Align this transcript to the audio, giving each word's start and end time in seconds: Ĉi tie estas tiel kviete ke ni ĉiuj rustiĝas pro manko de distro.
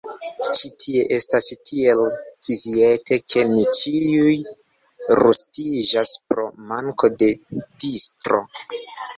Ĉi 0.45 0.69
tie 0.83 1.01
estas 1.17 1.49
tiel 1.69 1.99
kviete 2.47 3.19
ke 3.33 3.43
ni 3.51 3.67
ĉiuj 3.81 4.33
rustiĝas 5.21 6.17
pro 6.33 6.49
manko 6.73 7.15
de 7.25 7.31
distro. 7.85 8.43